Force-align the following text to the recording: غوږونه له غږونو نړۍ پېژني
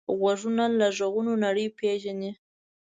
غوږونه 0.19 0.65
له 0.79 0.87
غږونو 0.97 1.33
نړۍ 1.45 1.67
پېژني 1.77 2.31